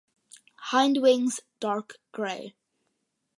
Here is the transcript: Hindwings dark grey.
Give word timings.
Hindwings 0.71 1.41
dark 1.59 1.99
grey. 2.11 2.55